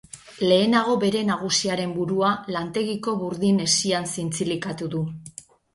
[0.51, 5.09] Lehenago bere nagusiaren burua lantegiko burdin hesian zintzilikatu du.